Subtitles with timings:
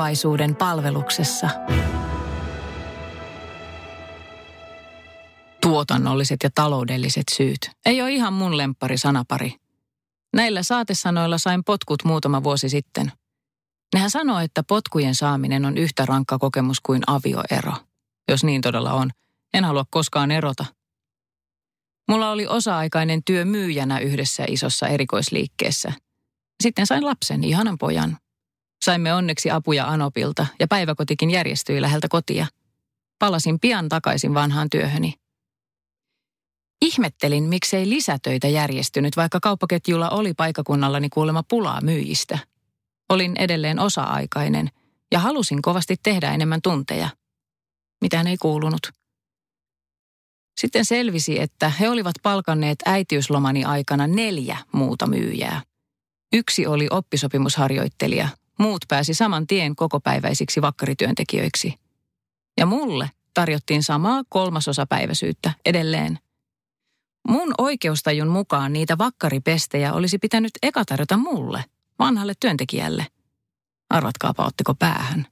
[0.00, 1.48] Tulevaisuuden palveluksessa.
[5.62, 7.70] Tuotannolliset ja taloudelliset syyt.
[7.86, 9.54] Ei ole ihan mun lemppari sanapari.
[10.32, 13.12] Näillä saatesanoilla sain potkut muutama vuosi sitten.
[13.94, 17.72] Nehän sanoo, että potkujen saaminen on yhtä rankka kokemus kuin avioero.
[18.28, 19.10] Jos niin todella on.
[19.54, 20.64] En halua koskaan erota.
[22.08, 25.92] Mulla oli osa-aikainen työ myyjänä yhdessä isossa erikoisliikkeessä.
[26.62, 28.18] Sitten sain lapsen, ihanan pojan.
[28.84, 32.46] Saimme onneksi apuja Anopilta ja päiväkotikin järjestyi läheltä kotia.
[33.18, 35.14] Palasin pian takaisin vanhaan työhöni.
[36.82, 42.38] Ihmettelin, miksei lisätöitä järjestynyt, vaikka kauppaketjulla oli paikakunnallani kuulema pulaa myyjistä.
[43.08, 44.70] Olin edelleen osa-aikainen
[45.12, 47.08] ja halusin kovasti tehdä enemmän tunteja.
[48.00, 48.80] Mitään ei kuulunut.
[50.60, 55.62] Sitten selvisi, että he olivat palkanneet äitiyslomani aikana neljä muuta myyjää.
[56.32, 58.28] Yksi oli oppisopimusharjoittelija,
[58.60, 61.74] muut pääsi saman tien kokopäiväisiksi vakkarityöntekijöiksi.
[62.56, 66.18] Ja mulle tarjottiin samaa kolmasosapäiväisyyttä edelleen.
[67.28, 71.64] Mun oikeustajun mukaan niitä vakkaripestejä olisi pitänyt eka tarjota mulle,
[71.98, 73.06] vanhalle työntekijälle.
[73.90, 75.26] Arvatkaapa, ottiko päähän.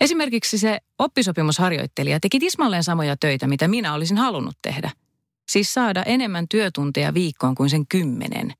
[0.00, 4.90] Esimerkiksi se oppisopimusharjoittelija teki tismalleen samoja töitä, mitä minä olisin halunnut tehdä.
[5.48, 8.54] Siis saada enemmän työtunteja viikkoon kuin sen kymmenen.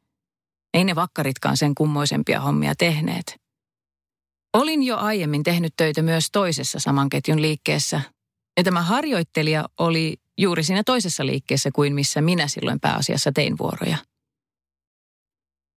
[0.75, 3.42] Ei ne vakkaritkaan sen kummoisempia hommia tehneet.
[4.55, 8.01] Olin jo aiemmin tehnyt töitä myös toisessa saman ketjun liikkeessä.
[8.57, 13.97] Ja tämä harjoittelija oli juuri siinä toisessa liikkeessä kuin missä minä silloin pääasiassa tein vuoroja.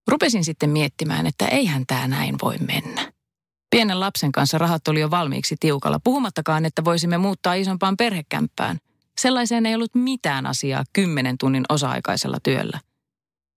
[0.07, 3.11] Rupesin sitten miettimään, että eihän tämä näin voi mennä.
[3.69, 8.77] Pienen lapsen kanssa rahat oli jo valmiiksi tiukalla, puhumattakaan, että voisimme muuttaa isompaan perhekämppään.
[9.17, 12.79] Sellaiseen ei ollut mitään asiaa kymmenen tunnin osa-aikaisella työllä.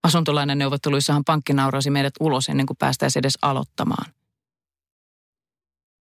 [0.02, 4.12] Asuntolainen neuvotteluissahan pankki naurasi meidät ulos ennen kuin päästäisiin edes aloittamaan.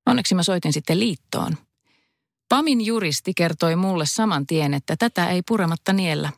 [0.08, 1.58] Onneksi mä soitin sitten liittoon.
[2.50, 6.32] Pamin juristi kertoi mulle saman tien, että tätä ei purematta niellä.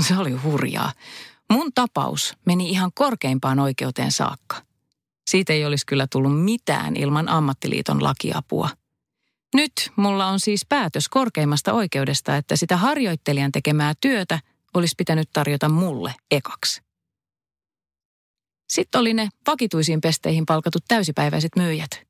[0.00, 0.92] Se oli hurjaa.
[1.52, 4.56] Mun tapaus meni ihan korkeimpaan oikeuteen saakka.
[5.30, 8.68] Siitä ei olisi kyllä tullut mitään ilman ammattiliiton lakiapua.
[9.54, 14.40] Nyt mulla on siis päätös korkeimmasta oikeudesta, että sitä harjoittelijan tekemää työtä
[14.74, 16.80] olisi pitänyt tarjota mulle ekaksi.
[18.68, 22.05] Sitten oli ne vakituisiin pesteihin palkatut täysipäiväiset myyjät.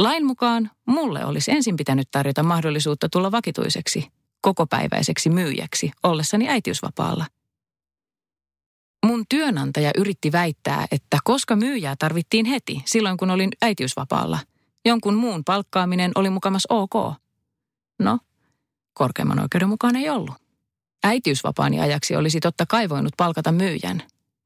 [0.00, 4.06] Lain mukaan mulle olisi ensin pitänyt tarjota mahdollisuutta tulla vakituiseksi,
[4.40, 7.26] kokopäiväiseksi myyjäksi ollessani äitiysvapaalla–
[9.06, 14.38] Mun työnantaja yritti väittää, että koska myyjää tarvittiin heti, silloin kun olin äitiysvapaalla,
[14.84, 16.94] jonkun muun palkkaaminen oli mukamas ok.
[17.98, 18.18] No,
[18.94, 20.34] korkeimman oikeuden mukaan ei ollut.
[21.04, 24.02] Äitiysvapaani ajaksi olisi totta kai voinut palkata myyjän,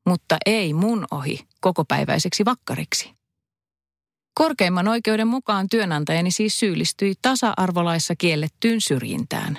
[0.06, 3.14] mutta ei mun ohi kokopäiväiseksi vakkariksi.
[4.34, 9.58] Korkeimman oikeuden mukaan työnantajani siis syyllistyi tasa-arvolaissa kiellettyyn syrjintään.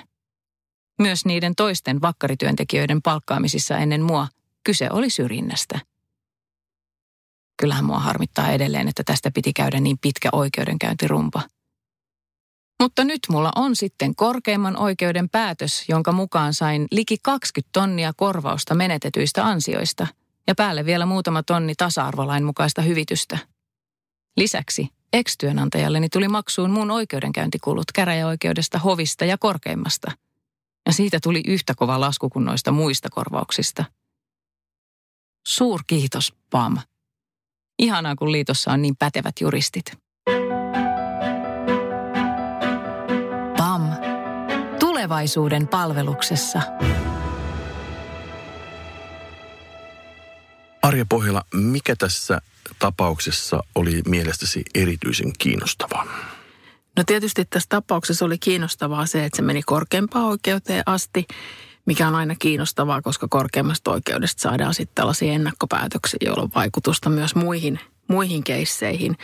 [0.98, 4.28] Myös niiden toisten vakkarityöntekijöiden palkkaamisissa ennen mua
[4.64, 5.80] Kyse oli syrjinnästä.
[7.56, 11.42] Kyllähän mua harmittaa edelleen, että tästä piti käydä niin pitkä oikeudenkäyntirumpa.
[12.82, 18.74] Mutta nyt mulla on sitten korkeimman oikeuden päätös, jonka mukaan sain liki 20 tonnia korvausta
[18.74, 20.06] menetetyistä ansioista
[20.46, 23.38] ja päälle vielä muutama tonni tasa-arvolain mukaista hyvitystä.
[24.36, 30.12] Lisäksi ex-työnantajalleni tuli maksuun muun oikeudenkäyntikulut käräjäoikeudesta, hovista ja korkeimmasta.
[30.86, 33.84] Ja siitä tuli yhtä kova lasku kuin noista muista korvauksista–
[35.46, 36.76] Suurkiitos, PAM.
[37.78, 39.84] Ihanaa, kun liitossa on niin pätevät juristit.
[43.56, 43.82] PAM.
[44.80, 46.62] Tulevaisuuden palveluksessa.
[50.86, 52.40] Arja Pohjola, mikä tässä
[52.78, 56.06] tapauksessa oli mielestäsi erityisen kiinnostavaa?
[56.96, 61.26] No tietysti tässä tapauksessa oli kiinnostavaa se, että se meni korkeampaan oikeuteen asti
[61.86, 67.34] mikä on aina kiinnostavaa, koska korkeimmasta oikeudesta saadaan sitten tällaisia ennakkopäätöksiä, joilla on vaikutusta myös
[67.34, 69.16] muihin, muihin keisseihin.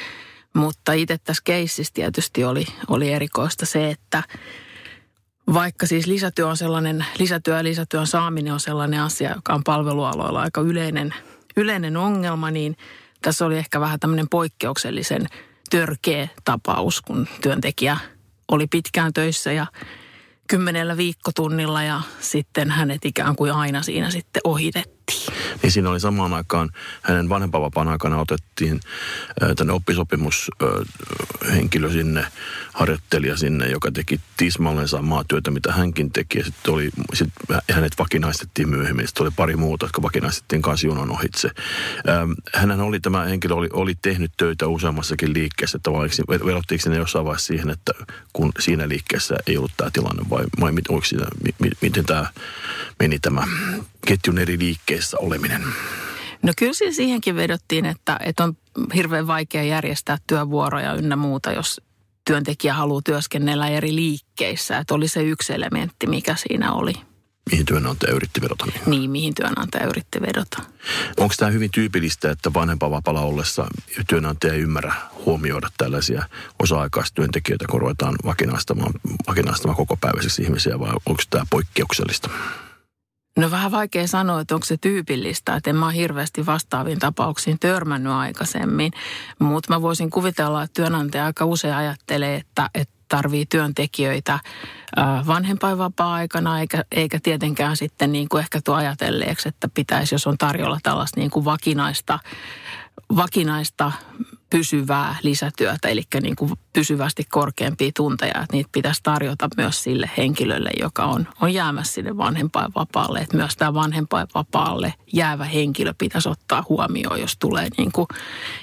[0.55, 4.23] Mutta itse tässä keississä tietysti oli, oli erikoista se, että
[5.55, 10.41] vaikka siis lisätyö on sellainen, lisätyö ja lisätyön saaminen on sellainen asia, joka on palvelualoilla
[10.43, 11.15] aika yleinen,
[11.57, 12.77] yleinen ongelma, niin
[13.23, 15.27] tässä oli ehkä vähän tämmöinen poikkeuksellisen
[15.71, 17.97] törkeä tapaus, kun työntekijä
[18.49, 19.67] oli pitkään töissä ja
[20.49, 25.33] kymmenellä viikkotunnilla ja sitten hänet ikään kuin aina siinä sitten ohitettiin.
[25.63, 26.71] Niin siinä oli samaan aikaan,
[27.03, 28.81] hänen vanhempainvapaan aikana otettiin
[29.57, 32.27] tänne oppisopimushenkilö sinne,
[32.73, 36.39] harjoittelija sinne, joka teki tismalleen samaa työtä, mitä hänkin teki.
[36.39, 37.29] Ja sitten oli, sit
[37.71, 39.09] hänet vakinaistettiin myöhemmin.
[39.09, 41.51] Sitten oli pari muuta, jotka vakinaistettiin kanssa junan ohitse.
[42.55, 45.91] Hänhän oli, tämä henkilö oli, oli tehnyt töitä useammassakin liikkeessä, että
[46.47, 47.93] vedottiinko ne jossain vaiheessa siihen, että
[48.33, 50.73] kun siinä liikkeessä ei ollut tämä tilanne vai, vai
[51.05, 51.27] siinä,
[51.81, 52.27] miten tämä
[52.99, 53.47] meni tämä
[54.07, 55.63] ketjun eri liikkeissä oleminen?
[56.43, 58.57] No kyllä siis siihenkin vedottiin, että, että on
[58.95, 61.81] hirveän vaikea järjestää työvuoroja ynnä muuta, jos
[62.25, 64.79] työntekijä haluaa työskennellä eri liikkeissä.
[64.79, 66.93] Että oli se yksi elementti, mikä siinä oli.
[67.51, 68.67] Mihin työnantaja yritti vedota?
[68.67, 70.63] Niin, niin mihin työnantaja yritti vedota.
[71.17, 73.67] Onko tämä hyvin tyypillistä, että vanhempainvapaalla ollessa
[74.09, 74.95] työnantaja ei ymmärrä
[75.27, 76.25] huomioida tällaisia
[76.59, 78.93] osa-aikaistyöntekijöitä, kun ruvetaan vakinaistamaan,
[79.27, 82.31] vakinaistamaan koko päiväisiksi ihmisiä, vai onko tämä poikkeuksellista?
[83.39, 87.59] No vähän vaikea sanoa, että onko se tyypillistä, että en mä ole hirveästi vastaaviin tapauksiin
[87.59, 88.93] törmännyt aikaisemmin,
[89.39, 94.39] mutta mä voisin kuvitella, että työnantaja aika usein ajattelee, että, että tarvii työntekijöitä
[95.27, 100.79] vanhempainvapaa-aikana, eikä, eikä tietenkään sitten niin kuin ehkä tuo ajatelleeksi, että pitäisi, jos on tarjolla
[100.83, 102.19] tällaista niin kuin vakinaista,
[103.17, 103.93] vakinaista
[104.53, 110.71] pysyvää lisätyötä, eli niin kuin pysyvästi korkeampia tunteja, että niitä pitäisi tarjota myös sille henkilölle,
[110.81, 113.19] joka on, on jäämässä sinne vanhempainvapaalle.
[113.19, 118.07] Että myös tämä vanhempainvapaalle jäävä henkilö pitäisi ottaa huomioon, jos tulee niin kuin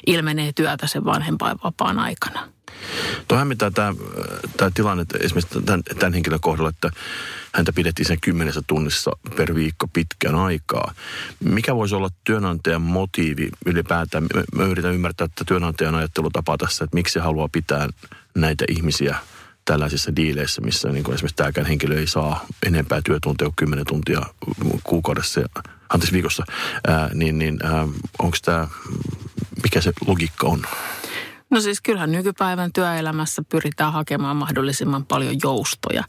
[0.08, 2.59] ilmenee työtä sen vanhempainvapaan aikana.
[3.28, 3.94] Tuohan mitä tämä,
[4.58, 6.90] tämä tilanne esimerkiksi tämän, tämän henkilön kohdalla, että
[7.56, 10.94] häntä pidettiin sen kymmenessä tunnissa per viikko pitkän aikaa.
[11.40, 14.28] Mikä voisi olla työnantajan motiivi ylipäätään?
[14.56, 17.90] Mä yritän ymmärtää, että työnantajan ajattelutapa tässä, että miksi se haluaa pitää
[18.36, 19.16] näitä ihmisiä
[19.66, 24.22] tällaisissa diileissä, missä niin kuin esimerkiksi tämäkään henkilö ei saa enempää työtuntia kuin 10 tuntia
[24.84, 25.42] kuukaudessa,
[25.90, 26.44] anteeksi viikossa,
[26.88, 27.60] ää, niin, niin
[28.20, 28.68] onko tämä,
[29.64, 30.62] mikä se logiikka on?
[31.50, 36.04] No siis kyllähän nykypäivän työelämässä pyritään hakemaan mahdollisimman paljon joustoja.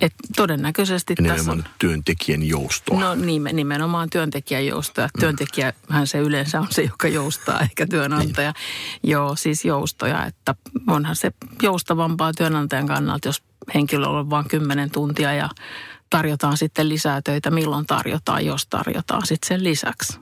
[0.00, 1.74] Et todennäköisesti Nimenomaan tässä on...
[1.78, 3.00] työntekijän joustoa.
[3.00, 3.14] No
[3.52, 5.08] nimenomaan työntekijän joustoja.
[5.16, 5.20] Mm.
[5.20, 8.52] Työntekijähän se yleensä on se, joka joustaa, eikä työnantaja.
[8.52, 9.10] Niin.
[9.10, 10.26] Joo, siis joustoja.
[10.26, 10.54] Että
[10.86, 13.42] onhan se joustavampaa työnantajan kannalta, jos
[13.74, 15.48] henkilöllä on vain 10 tuntia ja
[16.10, 17.50] tarjotaan sitten lisää töitä.
[17.50, 20.18] Milloin tarjotaan, jos tarjotaan sitten sen lisäksi.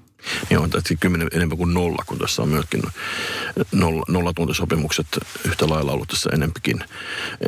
[0.51, 2.83] Niin on tietysti kymmenen enemmän kuin nolla, kun tässä on myöskin
[3.73, 5.07] nolla, nollatuntisopimukset
[5.45, 6.85] yhtä lailla ollut tässä enempikin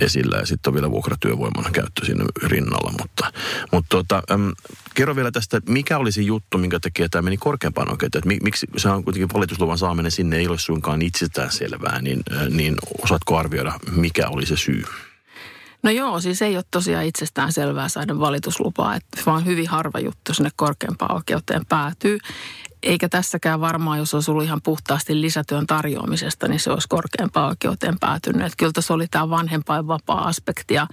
[0.01, 0.37] esillä.
[0.37, 2.93] Ja sitten on vielä vuokratyövoiman käyttö siinä rinnalla.
[3.01, 3.33] Mutta,
[3.73, 4.53] mutta tuota, äm,
[4.95, 8.23] kerro vielä tästä, mikä oli se juttu, minkä takia tämä meni korkeampaan oikeuteen.
[8.33, 12.49] Että miksi se on kuitenkin valitusluvan saaminen sinne ei ole suinkaan itsestään selvää, niin, äh,
[12.49, 14.85] niin osaatko arvioida, mikä oli se syy?
[15.83, 20.35] No joo, siis ei ole tosiaan itsestään selvää saada valituslupaa, että vaan hyvin harva juttu
[20.35, 22.19] sinne korkeampaan oikeuteen päätyy.
[22.83, 27.99] Eikä tässäkään varmaan, jos olisi ollut ihan puhtaasti lisätyön tarjoamisesta, niin se olisi korkeampaan oikeuteen
[27.99, 28.47] päätynyt.
[28.47, 30.87] Että kyllä tässä oli tämä vanhempainvapaa-aspekti ja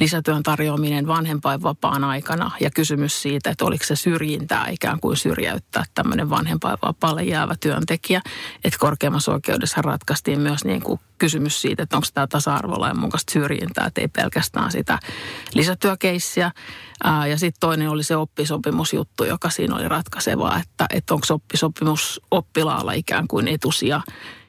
[0.00, 6.30] lisätyön tarjoaminen vanhempainvapaan aikana ja kysymys siitä, että oliko se syrjintää ikään kuin syrjäyttää tämmöinen
[6.30, 8.20] vanhempainvapaalle jäävä työntekijä.
[8.64, 13.86] Että korkeammassa oikeudessa ratkaistiin myös niin kuin kysymys siitä, että onko tämä tasa-arvolain mukaista syrjintää,
[13.86, 14.98] että ei pelkästään sitä
[15.54, 16.50] lisätyökeissiä.
[17.30, 22.92] Ja sitten toinen oli se oppisopimusjuttu, joka siinä oli ratkaisevaa, että, että onko oppisopimus oppilaalla
[22.92, 24.00] ikään kuin etusia,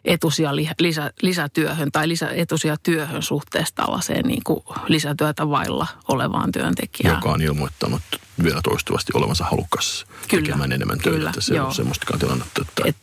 [0.05, 7.15] etusia lisä, lisätyöhön tai lisä, etusia työhön suhteessa tällaiseen niin kuin lisätyötä vailla olevaan työntekijään.
[7.17, 8.01] Joka on ilmoittanut
[8.43, 11.17] vielä toistuvasti olevansa halukas kyllä, tekemään enemmän töitä.
[11.17, 12.83] Kyllä, se on semmoistakaan tilannetta, että...
[12.85, 12.95] Et,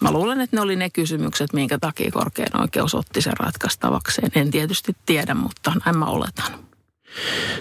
[0.00, 4.30] Mä luulen, että ne oli ne kysymykset, minkä takia korkein oikeus otti sen ratkaistavakseen.
[4.34, 6.52] En tietysti tiedä, mutta näin mä oletan.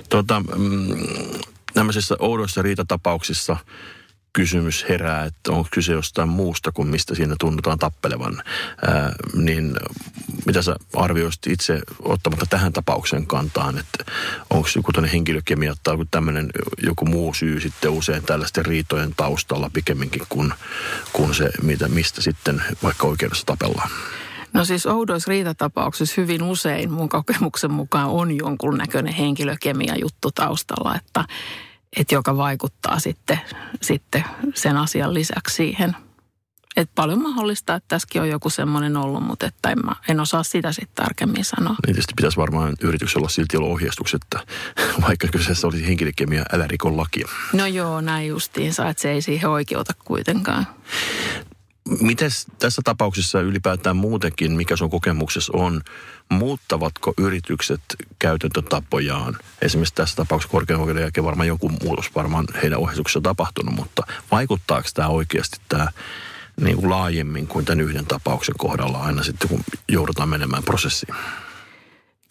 [0.09, 0.97] Tota, mm,
[1.75, 3.57] nämmöisissä oudoissa riitatapauksissa
[4.33, 8.43] kysymys herää, että onko kyse jostain muusta kuin mistä siinä tunnutaan tappelevan.
[8.87, 9.75] Ää, niin
[10.45, 14.11] mitä sä arvioisit itse ottamatta tähän tapaukseen kantaan, että
[14.49, 16.49] onko joku tämmöinen henkilökemia tai joku tämmöinen
[16.83, 20.53] joku muu syy sitten usein tällaisten riitojen taustalla pikemminkin kuin,
[21.13, 23.89] kuin se, mitä, mistä sitten vaikka oikeudessa tapellaan?
[24.53, 31.25] No siis oudoissa riitatapauksissa hyvin usein mun kokemuksen mukaan on jonkunnäköinen henkilökemia juttu taustalla, että,
[31.97, 33.39] että joka vaikuttaa sitten,
[33.81, 34.23] sitten
[34.55, 35.95] sen asian lisäksi siihen.
[36.77, 40.43] Et paljon mahdollista, että tässäkin on joku semmoinen ollut, mutta että en, mä, en osaa
[40.43, 41.69] sitä sitten tarkemmin sanoa.
[41.69, 44.53] Niin tietysti pitäisi varmaan yrityksellä olla silti olla ohjeistukset, että
[45.07, 47.27] vaikka kyseessä olisi henkilökemia, älä rikon lakia.
[47.53, 50.67] No joo, näin justiinsa, että se ei siihen oikeuta kuitenkaan.
[52.01, 55.81] Miten tässä tapauksessa ylipäätään muutenkin, mikä sun kokemuksessa on,
[56.29, 57.81] muuttavatko yritykset
[58.19, 59.37] käytäntötapojaan?
[59.61, 64.87] Esimerkiksi tässä tapauksessa korkean oikeuden jälkeen varmaan joku muutos varmaan heidän ohjeistuksessa tapahtunut, mutta vaikuttaako
[64.93, 65.87] tämä oikeasti tämä
[66.61, 71.15] niin kuin laajemmin kuin tämän yhden tapauksen kohdalla aina sitten, kun joudutaan menemään prosessiin?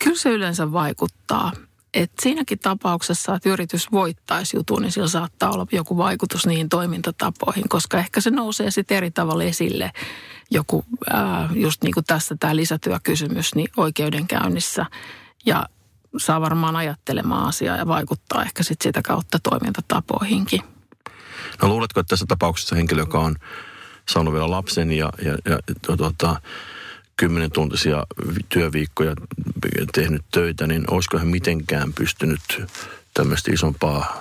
[0.05, 1.53] Kyllä se yleensä vaikuttaa.
[1.95, 7.69] Et siinäkin tapauksessa, että yritys voittaisi jutun, niin sillä saattaa olla joku vaikutus niihin toimintatapoihin,
[7.69, 9.91] koska ehkä se nousee sitten eri tavalla esille.
[10.51, 14.87] Joku, ää, just niin kuin tässä tämä lisätyökysymys, niin oikeudenkäynnissä.
[15.47, 15.67] Ja
[16.17, 20.47] saa varmaan ajattelemaan asiaa ja vaikuttaa ehkä sitten sitä kautta toimintatapoihin.
[21.63, 23.37] No luuletko, että tässä tapauksessa henkilö, joka on
[24.09, 25.59] saanut vielä lapsen ja, ja, ja
[25.97, 26.41] tuota,
[27.19, 28.05] kymmenen tuntisia
[28.49, 29.15] työviikkoja
[29.95, 32.41] tehnyt töitä, niin olisiko hän mitenkään pystynyt
[33.15, 34.21] tämmöistä isompaa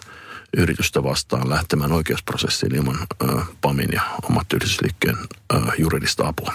[0.58, 3.26] yritystä vastaan lähtemään oikeusprosessiin ilman ö,
[3.62, 5.18] PAMin ja omat yritysliikkeen
[5.54, 6.54] ö, juridista apua?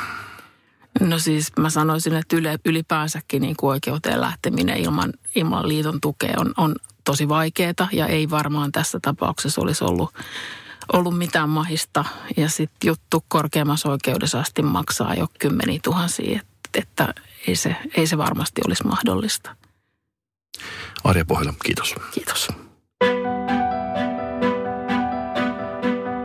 [1.00, 6.34] No siis mä sanoisin, että yle, ylipäänsäkin niin kuin oikeuteen lähteminen ilman, ilman liiton tukea
[6.38, 10.14] on, on tosi vaikeaa ja ei varmaan tässä tapauksessa olisi ollut
[10.92, 12.04] ollut mitään mahista.
[12.36, 17.14] Ja sitten juttu korkeammassa oikeudessa asti maksaa jo kymmeniä tuhansia, että, että
[17.48, 19.56] ei, se, ei se varmasti olisi mahdollista.
[21.04, 21.94] Arja Pohjola, kiitos.
[22.14, 22.48] Kiitos.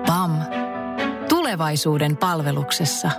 [0.08, 0.32] PAM.
[1.30, 3.12] Tulevaisuuden palveluksessa.